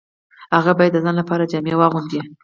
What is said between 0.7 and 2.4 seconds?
باید د ځان لپاره جامې واغوندي